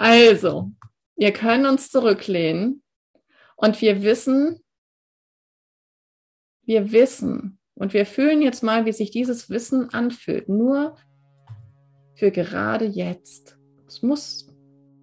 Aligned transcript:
Also, 0.00 0.72
wir 1.14 1.30
können 1.30 1.66
uns 1.66 1.90
zurücklehnen 1.90 2.82
und 3.54 3.82
wir 3.82 4.02
wissen, 4.02 4.58
wir 6.62 6.90
wissen 6.90 7.58
und 7.74 7.92
wir 7.92 8.06
fühlen 8.06 8.40
jetzt 8.40 8.62
mal, 8.62 8.86
wie 8.86 8.94
sich 8.94 9.10
dieses 9.10 9.50
Wissen 9.50 9.92
anfühlt. 9.92 10.48
Nur 10.48 10.96
für 12.14 12.30
gerade 12.30 12.86
jetzt. 12.86 13.58
Es 13.86 14.00
muss, 14.00 14.48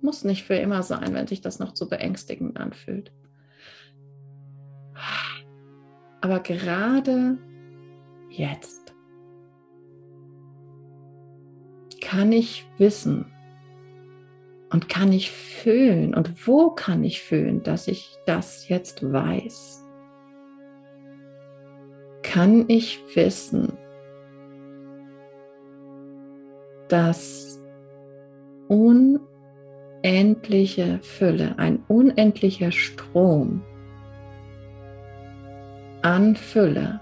muss 0.02 0.24
nicht 0.24 0.46
für 0.46 0.56
immer 0.56 0.82
sein, 0.82 1.14
wenn 1.14 1.28
sich 1.28 1.42
das 1.42 1.60
noch 1.60 1.76
zu 1.76 1.88
beängstigend 1.88 2.58
anfühlt. 2.58 3.12
Aber 6.22 6.40
gerade 6.40 7.38
jetzt 8.32 8.96
kann 12.02 12.32
ich 12.32 12.66
wissen 12.80 13.32
und 14.70 14.90
kann 14.90 15.14
ich 15.14 15.32
fühlen 15.32 16.14
und 16.14 16.48
wo 16.48 16.72
kann 16.72 17.04
ich 17.04 17.22
fühlen, 17.22 17.64
dass 17.64 17.88
ich 17.88 18.18
das 18.26 18.68
jetzt 18.68 19.12
weiß? 19.12 19.84
Kann 22.24 22.66
ich 22.68 23.00
wissen, 23.16 23.72
dass 26.90 27.62
unendliche 28.68 31.00
Fülle, 31.02 31.58
ein 31.58 31.84
unendlicher 31.88 32.72
Strom 32.72 33.64
an 36.02 36.36
Fülle, 36.36 37.00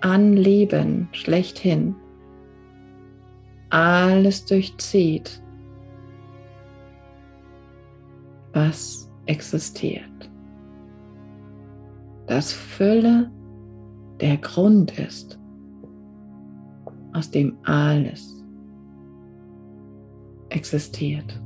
an 0.00 0.34
Leben 0.34 1.08
schlechthin 1.12 1.94
alles 3.70 4.46
durchzieht, 4.46 5.42
was 8.58 9.08
existiert. 9.26 10.30
Dass 12.26 12.52
Fülle 12.52 13.30
der 14.20 14.36
Grund 14.38 14.98
ist, 14.98 15.38
aus 17.12 17.30
dem 17.30 17.56
alles 17.64 18.44
existiert. 20.48 21.40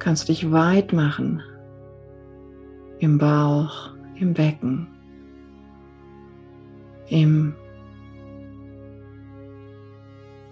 Kannst 0.00 0.28
du 0.28 0.32
dich 0.32 0.50
weit 0.50 0.92
machen 0.92 1.40
im 2.98 3.16
Bauch, 3.18 3.90
im 4.16 4.34
Becken, 4.34 4.88
im 7.06 7.54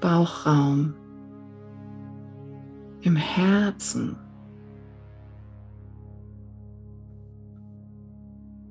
Bauchraum, 0.01 0.95
im 3.03 3.17
Herzen. 3.17 4.17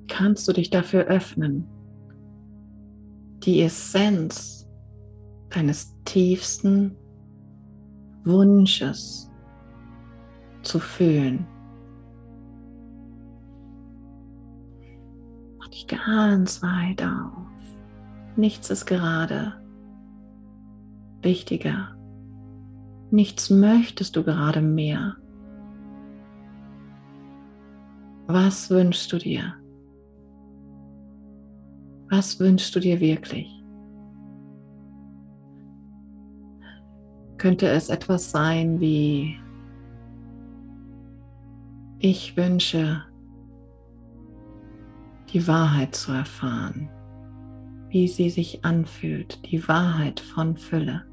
Kannst 0.08 0.46
du 0.48 0.52
dich 0.52 0.70
dafür 0.70 1.04
öffnen, 1.04 1.66
die 3.44 3.62
Essenz 3.62 4.68
deines 5.50 5.94
tiefsten 6.04 6.96
Wunsches 8.24 9.30
zu 10.62 10.78
fühlen. 10.78 11.46
Mach 15.58 15.68
dich 15.68 15.86
ganz 15.86 16.62
weit 16.62 17.02
auf. 17.02 17.46
Nichts 18.36 18.70
ist 18.70 18.86
gerade 18.86 19.59
wichtiger. 21.22 21.96
Nichts 23.10 23.50
möchtest 23.50 24.16
du 24.16 24.22
gerade 24.22 24.60
mehr. 24.60 25.16
Was 28.26 28.70
wünschst 28.70 29.12
du 29.12 29.18
dir? 29.18 29.54
Was 32.08 32.38
wünschst 32.38 32.74
du 32.74 32.80
dir 32.80 33.00
wirklich? 33.00 33.48
Könnte 37.38 37.68
es 37.68 37.88
etwas 37.88 38.30
sein 38.30 38.80
wie, 38.80 39.36
ich 41.98 42.36
wünsche, 42.36 43.02
die 45.32 45.46
Wahrheit 45.46 45.94
zu 45.94 46.12
erfahren, 46.12 46.88
wie 47.88 48.08
sie 48.08 48.30
sich 48.30 48.64
anfühlt, 48.64 49.50
die 49.50 49.66
Wahrheit 49.68 50.20
von 50.20 50.56
Fülle. 50.56 51.09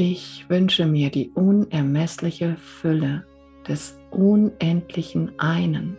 Ich 0.00 0.48
wünsche 0.48 0.86
mir 0.86 1.10
die 1.10 1.32
unermessliche 1.34 2.54
Fülle 2.56 3.26
des 3.66 3.98
unendlichen 4.12 5.36
Einen 5.40 5.96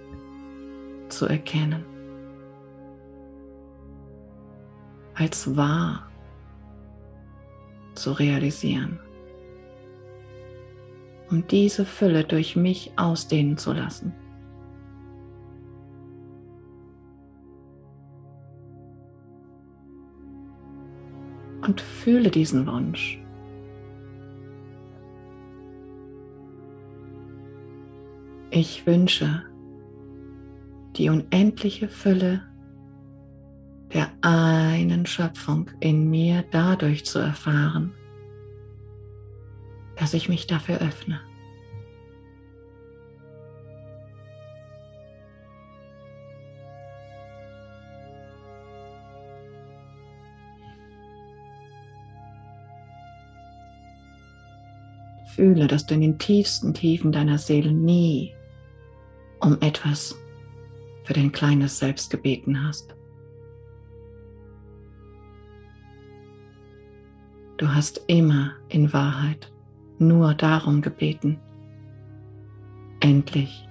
zu 1.09 1.25
erkennen, 1.25 1.83
als 5.15 5.53
wahr 5.57 6.09
zu 7.93 8.13
realisieren, 8.13 9.01
um 11.29 11.45
diese 11.47 11.83
Fülle 11.83 12.23
durch 12.23 12.55
mich 12.55 12.93
ausdehnen 12.95 13.57
zu 13.57 13.73
lassen. 13.73 14.13
Und 21.67 21.81
fühle 21.81 22.31
diesen 22.31 22.65
Wunsch. 22.65 23.19
Ich 28.61 28.85
wünsche 28.85 29.41
die 30.97 31.07
unendliche 31.07 31.87
Fülle 31.87 32.41
der 33.93 34.09
einen 34.19 35.05
Schöpfung 35.05 35.71
in 35.79 36.09
mir 36.09 36.43
dadurch 36.51 37.05
zu 37.05 37.19
erfahren, 37.19 37.93
dass 39.95 40.13
ich 40.13 40.27
mich 40.27 40.45
dafür 40.45 40.79
öffne. 40.79 41.21
Fühle, 55.33 55.67
dass 55.67 55.85
du 55.85 55.93
in 55.93 56.01
den 56.01 56.19
tiefsten 56.19 56.73
Tiefen 56.73 57.13
deiner 57.13 57.37
Seele 57.37 57.71
nie 57.71 58.33
um 59.49 59.57
etwas 59.61 60.15
für 61.05 61.13
dein 61.13 61.31
kleines 61.31 61.79
Selbst 61.79 62.11
gebeten 62.11 62.63
hast. 62.67 62.95
Du 67.57 67.67
hast 67.67 68.03
immer 68.05 68.51
in 68.67 68.93
Wahrheit 68.93 69.51
nur 69.97 70.35
darum 70.35 70.83
gebeten, 70.83 71.39
endlich 72.99 73.67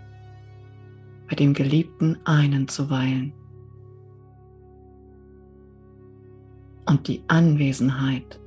bei 1.28 1.36
dem 1.36 1.54
geliebten 1.54 2.18
einen 2.24 2.66
zu 2.66 2.90
weilen. 2.90 3.32
Und 6.86 7.06
die 7.06 7.22
Anwesenheit 7.28 8.40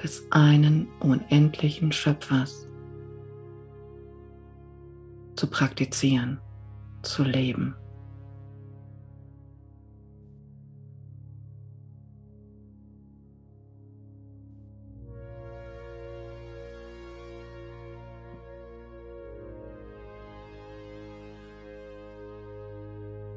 des 0.00 0.24
einen 0.30 0.86
unendlichen 1.00 1.90
Schöpfers 1.90 2.68
zu 5.34 5.48
praktizieren 5.48 6.38
zu 7.02 7.22
leben. 7.22 7.74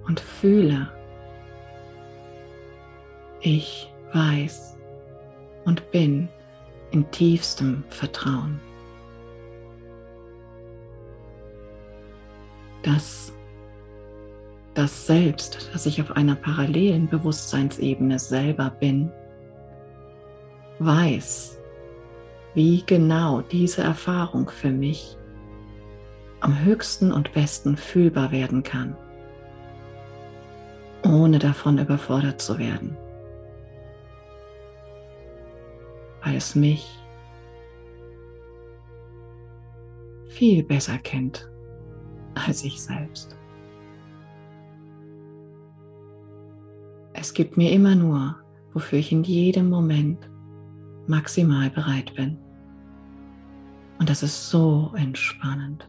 Und 0.08 0.20
fühle, 0.20 0.92
ich 3.40 3.94
weiß 4.14 4.76
und 5.64 5.90
bin 5.92 6.28
in 6.92 7.10
tiefstem 7.12 7.84
Vertrauen. 7.90 8.60
dass 12.84 13.34
das 14.74 15.06
Selbst, 15.06 15.70
das 15.74 15.86
ich 15.86 16.02
auf 16.02 16.12
einer 16.12 16.36
parallelen 16.36 17.08
Bewusstseinsebene 17.10 18.20
selber 18.20 18.70
bin, 18.70 19.12
weiß, 20.80 21.60
wie 22.54 22.84
genau 22.86 23.42
diese 23.42 23.84
Erfahrung 23.84 24.50
für 24.50 24.72
mich 24.72 25.18
am 26.40 26.64
höchsten 26.64 27.12
und 27.12 27.34
besten 27.34 27.78
fühlbar 27.78 28.32
werden 28.32 28.64
kann, 28.64 28.96
ohne 31.06 31.38
davon 31.38 31.78
überfordert 31.78 32.42
zu 32.42 32.58
werden, 32.58 32.98
weil 36.24 36.36
es 36.36 36.56
mich 36.56 36.88
viel 40.28 40.64
besser 40.64 40.98
kennt 40.98 41.50
als 42.34 42.64
ich 42.64 42.82
selbst. 42.82 43.38
Es 47.22 47.36
gibt 47.36 47.56
mir 47.56 47.72
immer 47.72 47.94
nur, 47.94 48.36
wofür 48.74 48.98
ich 48.98 49.12
in 49.12 49.24
jedem 49.24 49.70
Moment 49.70 50.28
maximal 51.06 51.70
bereit 51.70 52.16
bin. 52.16 52.36
Und 54.00 54.10
das 54.10 54.24
ist 54.24 54.50
so 54.50 54.92
entspannend. 54.96 55.88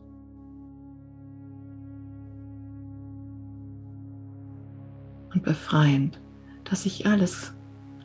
Und 5.32 5.42
befreiend, 5.42 6.20
dass 6.64 6.82
sich 6.82 7.06
alles 7.06 7.54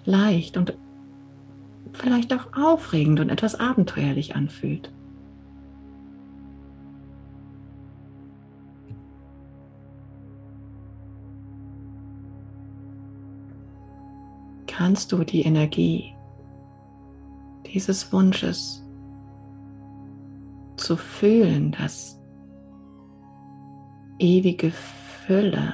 leicht 0.06 0.56
und 0.56 0.78
vielleicht 1.92 2.34
auch 2.34 2.54
aufregend 2.54 3.20
und 3.20 3.28
etwas 3.28 3.56
abenteuerlich 3.56 4.38
anfühlt. 4.38 4.94
Kannst 14.88 15.12
du 15.12 15.26
die 15.26 15.42
Energie 15.42 16.16
dieses 17.66 18.14
Wunsches 18.14 18.88
zu 20.78 20.96
fühlen, 20.96 21.76
dass 21.78 22.22
ewige 24.18 24.72
Fülle 24.72 25.74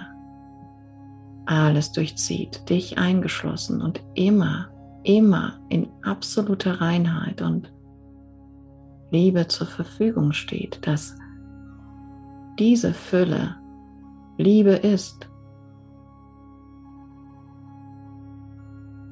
alles 1.45 1.91
durchzieht, 1.91 2.67
dich 2.71 2.97
eingeschlossen 2.97 3.83
und 3.83 4.03
immer, 4.15 4.69
immer 5.03 5.59
in 5.69 5.91
absoluter 6.01 6.81
Reinheit 6.81 7.43
und 7.43 7.71
Liebe 9.11 9.47
zur 9.47 9.67
Verfügung 9.67 10.33
steht, 10.33 10.87
dass 10.87 11.15
diese 12.57 12.95
Fülle 12.95 13.57
Liebe 14.39 14.71
ist 14.71 15.29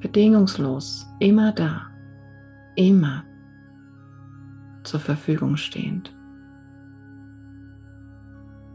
bedingungslos, 0.02 1.06
immer 1.20 1.52
da, 1.52 1.86
immer 2.74 3.24
zur 4.82 5.00
Verfügung 5.00 5.56
stehend. 5.56 6.14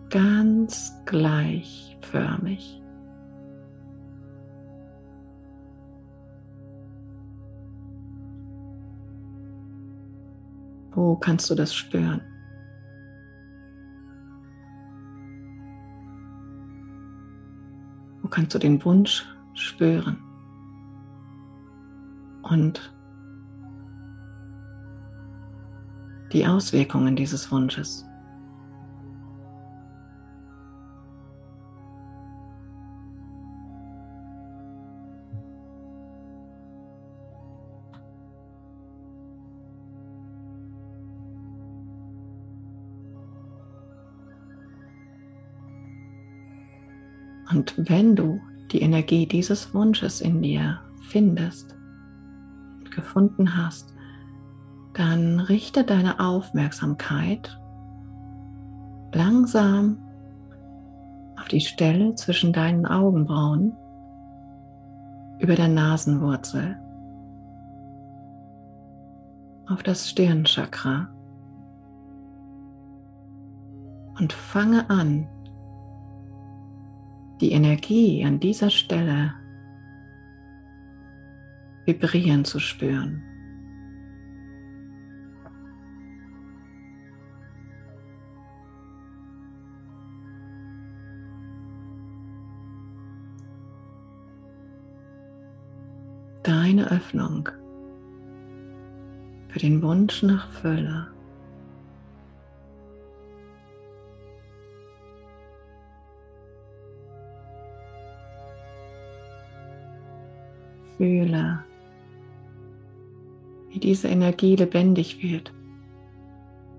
Ganz 0.09 0.93
gleichförmig. 1.05 2.81
Wo 10.91 11.15
kannst 11.17 11.49
du 11.49 11.55
das 11.55 11.75
spüren? 11.75 12.21
Wo 18.21 18.29
kannst 18.29 18.55
du 18.55 18.59
den 18.59 18.83
Wunsch 18.83 19.25
spüren? 19.53 20.26
Und 22.49 22.93
die 26.33 26.45
Auswirkungen 26.45 27.15
dieses 27.15 27.51
Wunsches. 27.51 28.03
Und 47.49 47.73
wenn 47.77 48.15
du 48.15 48.41
die 48.71 48.81
Energie 48.81 49.25
dieses 49.25 49.73
Wunsches 49.73 50.19
in 50.19 50.41
dir 50.41 50.81
findest, 51.09 51.76
gefunden 52.97 53.55
hast, 53.55 53.93
dann 54.93 55.39
richte 55.39 55.85
deine 55.85 56.19
Aufmerksamkeit 56.19 57.57
langsam 59.13 59.99
auf 61.39 61.47
die 61.47 61.61
Stelle 61.61 62.15
zwischen 62.15 62.51
deinen 62.51 62.85
Augenbrauen 62.85 63.77
über 65.39 65.55
der 65.55 65.67
Nasenwurzel, 65.67 66.77
auf 69.69 69.83
das 69.83 70.09
Stirnchakra 70.09 71.07
und 74.17 74.33
fange 74.33 74.89
an, 74.89 75.27
die 77.39 77.51
Energie 77.51 78.25
an 78.25 78.39
dieser 78.39 78.71
Stelle 78.71 79.33
vibrieren 81.87 82.43
zu 82.43 82.59
spüren. 82.59 83.23
Deine 96.43 96.91
Öffnung 96.91 97.49
für 99.47 99.59
den 99.59 99.81
Wunsch 99.81 100.23
nach 100.23 100.49
Fülle. 100.51 101.07
Fühle, 110.97 111.63
wie 113.69 113.79
diese 113.79 114.07
Energie 114.07 114.55
lebendig 114.55 115.21
wird 115.21 115.53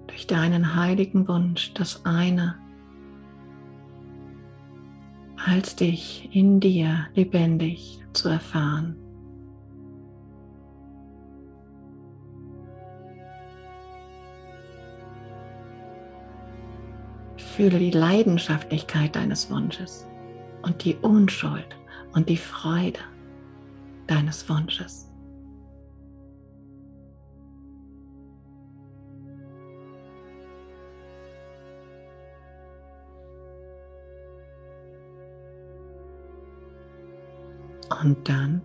durch 0.07 0.27
deinen 0.27 0.75
heiligen 0.75 1.29
Wunsch, 1.29 1.73
das 1.75 2.05
eine 2.05 2.57
als 5.47 5.77
dich 5.77 6.29
in 6.33 6.61
dir 6.61 7.07
lebendig 7.15 8.01
zu 8.13 8.29
erfahren. 8.29 8.97
Fühle 17.37 17.79
die 17.79 17.91
Leidenschaftlichkeit 17.91 19.17
deines 19.17 19.51
Wunsches 19.51 20.07
und 20.63 20.85
die 20.85 20.97
Unschuld 20.97 21.77
und 22.13 22.29
die 22.29 22.37
Freude 22.37 23.01
deines 24.07 24.49
Wunsches. 24.49 25.08
Und 38.03 38.29
dann 38.29 38.63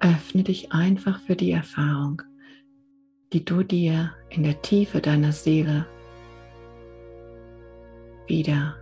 öffne 0.00 0.44
dich 0.44 0.72
einfach 0.72 1.20
für 1.20 1.34
die 1.34 1.50
Erfahrung, 1.50 2.22
die 3.32 3.44
du 3.44 3.62
dir 3.62 4.12
in 4.28 4.42
der 4.42 4.60
Tiefe 4.62 5.00
deiner 5.00 5.32
Seele 5.32 5.86
wieder 8.26 8.76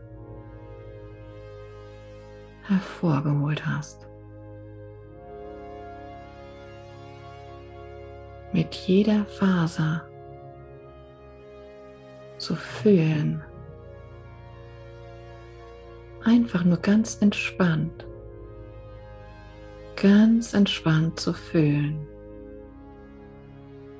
hervorgeholt 2.63 3.65
hast. 3.67 4.07
Mit 8.53 8.75
jeder 8.75 9.25
Faser 9.25 10.07
zu 12.37 12.55
fühlen, 12.55 13.43
einfach 16.25 16.65
nur 16.65 16.79
ganz 16.79 17.19
entspannt, 17.21 18.07
ganz 19.97 20.55
entspannt 20.55 21.19
zu 21.19 21.33
fühlen, 21.33 22.07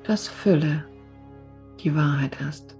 dass 0.03 0.27
Fülle 0.27 0.85
die 1.79 1.95
Wahrheit 1.95 2.35
ist. 2.49 2.75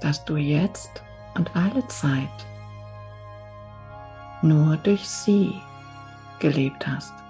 Dass 0.00 0.24
du 0.24 0.36
jetzt 0.36 1.02
und 1.34 1.54
alle 1.56 1.86
Zeit 1.88 2.46
nur 4.42 4.76
durch 4.76 5.08
sie 5.08 5.54
gelebt 6.38 6.86
hast. 6.86 7.23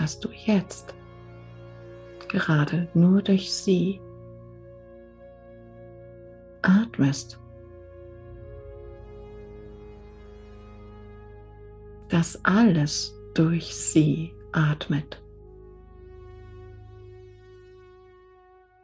Dass 0.00 0.18
du 0.18 0.30
jetzt 0.30 0.94
gerade 2.28 2.88
nur 2.94 3.20
durch 3.20 3.52
sie 3.52 4.00
atmest. 6.62 7.38
Dass 12.08 12.42
alles 12.46 13.14
durch 13.34 13.74
sie 13.74 14.32
atmet. 14.52 15.22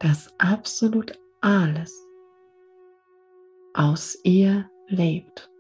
Dass 0.01 0.35
absolut 0.39 1.19
alles 1.41 1.95
aus 3.73 4.19
ihr 4.23 4.71
lebt. 4.89 5.51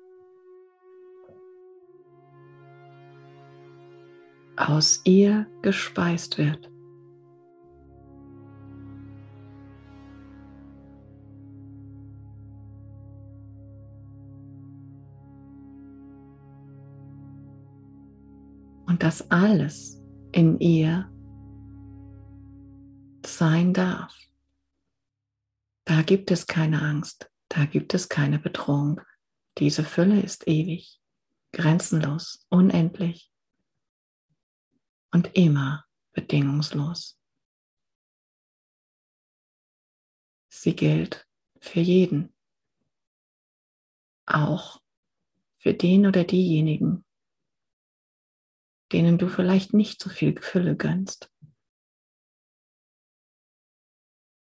Aus 4.57 5.03
ihr 5.05 5.47
gespeist 5.61 6.39
wird. 6.39 6.71
Und 18.87 19.03
dass 19.03 19.31
alles 19.31 20.03
in 20.33 20.59
ihr 20.59 21.11
sein 23.27 23.75
darf. 23.75 24.17
Da 25.85 26.01
gibt 26.03 26.31
es 26.31 26.47
keine 26.47 26.81
Angst, 26.81 27.31
da 27.49 27.67
gibt 27.67 27.93
es 27.93 28.09
keine 28.09 28.39
Bedrohung. 28.39 29.03
Diese 29.59 29.85
Fülle 29.85 30.21
ist 30.21 30.49
ewig, 30.49 31.01
grenzenlos, 31.53 32.47
unendlich 32.49 33.31
und 35.17 35.35
immer 35.35 35.87
bedingungslos. 36.13 37.19
Sie 40.53 40.77
gilt 40.77 41.27
für 41.59 41.81
jeden, 41.81 42.37
auch 44.27 44.83
für 45.57 45.73
den 45.73 46.07
oder 46.07 46.25
diejenigen, 46.25 47.03
denen 48.93 49.17
du 49.17 49.29
vielleicht 49.29 49.73
nicht 49.73 50.03
so 50.03 50.11
viel 50.11 50.39
Fülle 50.39 50.77
gönnst, 50.77 51.33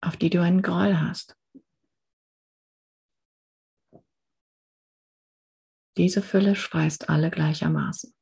auf 0.02 0.18
die 0.18 0.28
du 0.28 0.42
einen 0.42 0.60
Groll 0.60 0.98
hast. 0.98 1.38
Diese 5.96 6.20
Fülle 6.20 6.54
speist 6.54 7.08
alle 7.08 7.30
gleichermaßen. 7.30 8.15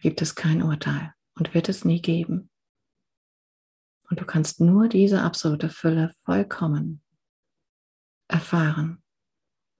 Gibt 0.00 0.22
es 0.22 0.34
kein 0.34 0.62
Urteil 0.62 1.12
und 1.34 1.54
wird 1.54 1.68
es 1.68 1.84
nie 1.84 2.00
geben. 2.00 2.50
Und 4.08 4.20
du 4.20 4.24
kannst 4.24 4.60
nur 4.60 4.88
diese 4.88 5.22
absolute 5.22 5.68
Fülle 5.68 6.12
vollkommen 6.22 7.02
erfahren, 8.28 9.02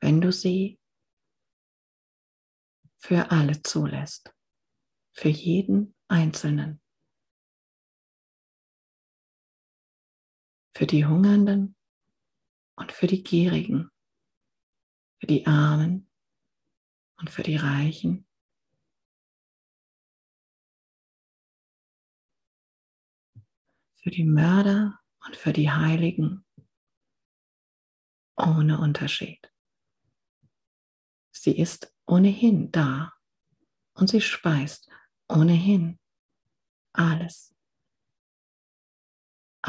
wenn 0.00 0.20
du 0.20 0.32
sie 0.32 0.78
für 2.98 3.30
alle 3.30 3.62
zulässt, 3.62 4.34
für 5.12 5.28
jeden 5.28 5.94
Einzelnen. 6.08 6.80
für 10.78 10.86
die 10.86 11.04
Hungernden 11.04 11.74
und 12.76 12.92
für 12.92 13.08
die 13.08 13.24
Gierigen, 13.24 13.90
für 15.18 15.26
die 15.26 15.44
Armen 15.44 16.08
und 17.16 17.30
für 17.30 17.42
die 17.42 17.56
Reichen. 17.56 18.27
Für 24.08 24.14
die 24.14 24.24
Mörder 24.24 24.98
und 25.26 25.36
für 25.36 25.52
die 25.52 25.70
Heiligen, 25.70 26.42
ohne 28.38 28.80
Unterschied. 28.80 29.52
Sie 31.30 31.54
ist 31.54 31.94
ohnehin 32.06 32.72
da 32.72 33.12
und 33.92 34.08
sie 34.08 34.22
speist 34.22 34.88
ohnehin 35.28 36.00
alles 36.94 37.54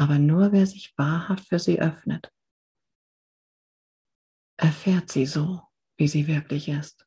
aber 0.00 0.18
nur 0.18 0.50
wer 0.52 0.66
sich 0.66 0.96
wahrhaft 0.96 1.46
für 1.46 1.58
sie 1.58 1.78
öffnet, 1.78 2.32
erfährt 4.56 5.12
sie 5.12 5.26
so, 5.26 5.60
wie 5.98 6.08
sie 6.08 6.26
wirklich 6.26 6.68
ist. 6.68 7.06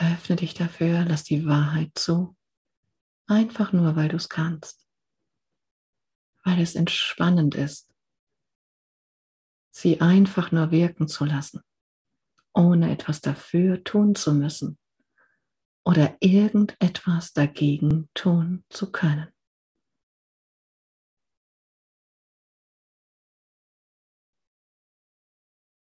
Öffne 0.00 0.36
dich 0.36 0.54
dafür, 0.54 1.04
lass 1.04 1.24
die 1.24 1.44
Wahrheit 1.44 1.90
zu, 1.98 2.37
einfach 3.28 3.72
nur, 3.72 3.94
weil 3.94 4.08
du 4.08 4.16
es 4.16 4.28
kannst, 4.28 4.86
weil 6.44 6.60
es 6.60 6.74
entspannend 6.74 7.54
ist, 7.54 7.92
sie 9.70 10.00
einfach 10.00 10.50
nur 10.50 10.70
wirken 10.70 11.06
zu 11.06 11.24
lassen, 11.24 11.62
ohne 12.52 12.90
etwas 12.90 13.20
dafür 13.20 13.84
tun 13.84 14.14
zu 14.14 14.34
müssen 14.34 14.78
oder 15.84 16.16
irgendetwas 16.20 17.32
dagegen 17.32 18.10
tun 18.14 18.64
zu 18.68 18.90
können. 18.90 19.32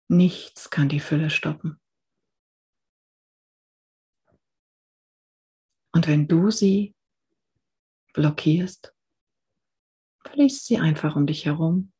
Nichts 0.08 0.70
kann 0.70 0.88
die 0.88 1.00
Fülle 1.00 1.30
stoppen. 1.30 1.80
Und 5.92 6.06
wenn 6.08 6.28
du 6.28 6.50
sie 6.50 6.93
blockierst, 8.14 8.94
fließt 10.26 10.64
sie 10.64 10.78
einfach 10.78 11.16
um 11.16 11.26
dich 11.26 11.44
herum, 11.44 11.92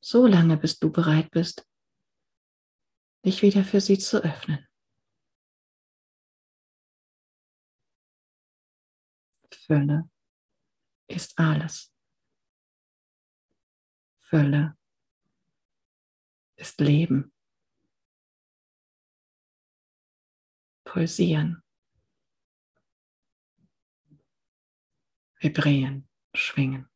so 0.00 0.26
lange 0.26 0.56
bis 0.56 0.80
du 0.80 0.90
bereit 0.90 1.30
bist, 1.30 1.68
dich 3.24 3.42
wieder 3.42 3.62
für 3.62 3.80
sie 3.80 3.98
zu 3.98 4.24
öffnen. 4.24 4.66
Fülle 9.52 10.10
ist 11.06 11.38
alles. 11.38 11.94
Fülle 14.22 14.76
ist 16.56 16.80
Leben. 16.80 17.32
Pulsieren. 20.84 21.61
Vibrieren, 25.42 26.08
schwingen. 26.34 26.88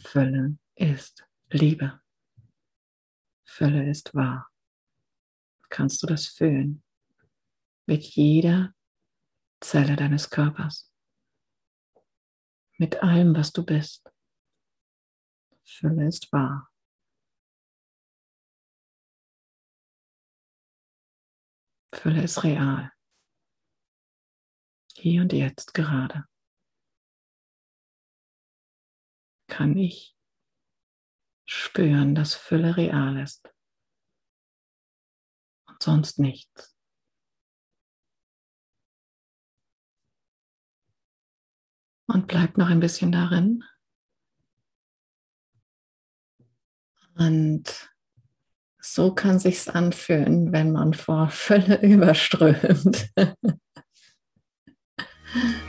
Fülle 0.00 0.58
ist 0.74 1.24
Liebe. 1.48 2.00
Fülle 3.44 3.88
ist 3.88 4.12
wahr. 4.12 4.50
Kannst 5.68 6.02
du 6.02 6.08
das 6.08 6.26
fühlen? 6.26 6.82
Mit 7.86 8.02
jeder 8.02 8.74
Zelle 9.60 9.94
deines 9.94 10.28
Körpers. 10.28 10.92
Mit 12.78 13.00
allem, 13.00 13.36
was 13.36 13.52
du 13.52 13.64
bist. 13.64 14.12
Fülle 15.62 16.08
ist 16.08 16.32
wahr. 16.32 16.68
Fülle 21.94 22.24
ist 22.24 22.42
real. 22.42 22.95
Hier 24.96 25.22
und 25.22 25.32
jetzt 25.32 25.74
gerade. 25.74 26.24
Kann 29.48 29.76
ich 29.76 30.16
spüren, 31.44 32.14
dass 32.14 32.34
Fülle 32.34 32.76
real 32.76 33.18
ist. 33.18 33.48
Und 35.68 35.82
sonst 35.82 36.18
nichts. 36.18 36.76
und 42.16 42.26
bleibt 42.26 42.56
noch 42.58 42.68
ein 42.68 42.80
bisschen 42.80 43.12
darin. 43.12 43.62
Und 47.18 47.90
so 48.78 49.14
kann 49.14 49.38
sich's 49.38 49.68
anfühlen, 49.68 50.52
wenn 50.52 50.72
man 50.72 50.94
vor 50.94 51.28
Fülle 51.28 51.80
überströmt. 51.82 53.10
Yeah. 55.36 55.52